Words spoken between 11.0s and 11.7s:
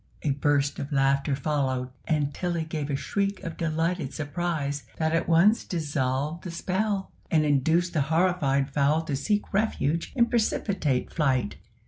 flight.